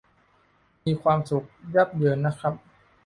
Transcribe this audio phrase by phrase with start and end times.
[0.85, 1.45] มีความสุข
[1.75, 2.53] ยับเยินนะครับ